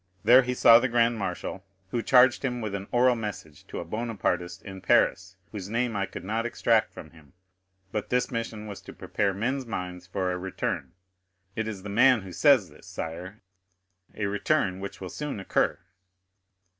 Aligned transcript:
There 0.23 0.41
he 0.41 0.55
saw 0.55 0.79
the 0.79 0.87
grand 0.87 1.19
marshal, 1.19 1.63
who 1.91 2.01
charged 2.01 2.43
him 2.43 2.59
with 2.59 2.73
an 2.73 2.87
oral 2.91 3.15
message 3.15 3.67
to 3.67 3.77
a 3.79 3.85
Bonapartist 3.85 4.63
in 4.63 4.81
Paris, 4.81 5.35
whose 5.51 5.69
name 5.69 5.95
I 5.95 6.07
could 6.07 6.23
not 6.23 6.43
extract 6.43 6.91
from 6.91 7.11
him; 7.11 7.33
but 7.91 8.09
this 8.09 8.31
mission 8.31 8.65
was 8.65 8.81
to 8.81 8.93
prepare 8.93 9.31
men's 9.31 9.67
minds 9.67 10.07
for 10.07 10.31
a 10.31 10.39
return 10.39 10.93
(it 11.55 11.67
is 11.67 11.83
the 11.83 11.89
man 11.89 12.21
who 12.21 12.31
says 12.33 12.71
this, 12.71 12.87
sire)—a 12.87 14.25
return 14.25 14.79
which 14.79 14.99
will 14.99 15.07
soon 15.11 15.39
occur." 15.39 15.77